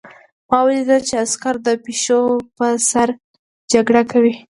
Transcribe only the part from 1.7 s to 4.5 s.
پیشو په سر جګړه کوي